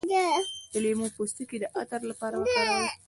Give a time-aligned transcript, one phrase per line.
[0.71, 2.87] د لیمو پوستکی د عطر لپاره وکاروئ